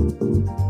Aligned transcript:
Música 0.00 0.69